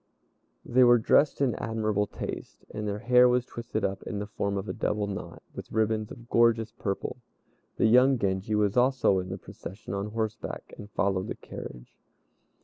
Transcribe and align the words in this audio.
They 0.65 0.83
were 0.83 0.97
dressed 0.97 1.41
in 1.41 1.53
admirable 1.57 2.07
taste, 2.07 2.65
and 2.73 2.87
their 2.87 2.97
hair 2.97 3.29
was 3.29 3.45
twisted 3.45 3.85
up 3.85 4.01
in 4.01 4.17
the 4.17 4.25
form 4.25 4.57
of 4.57 4.67
a 4.67 4.73
double 4.73 5.05
knot, 5.05 5.43
with 5.53 5.71
ribbons 5.71 6.09
of 6.11 6.27
gorgeous 6.27 6.71
purple. 6.71 7.17
The 7.77 7.85
young 7.85 8.17
Genji 8.17 8.55
was 8.55 8.75
also 8.75 9.19
in 9.19 9.29
the 9.29 9.37
procession 9.37 9.93
on 9.93 10.07
horseback, 10.07 10.73
and 10.75 10.89
followed 10.89 11.27
the 11.27 11.35
carriage. 11.35 11.93